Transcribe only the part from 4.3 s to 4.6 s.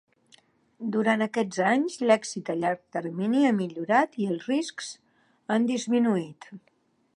els